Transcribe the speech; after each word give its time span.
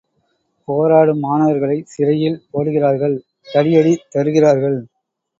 போராடும் 0.67 1.19
மாணவர்களைச் 1.19 1.91
சிறையில் 1.91 2.39
போடுகிறார்கள், 2.51 3.13
தடியடி 3.47 3.93
தருகிறார்கள். 4.09 4.79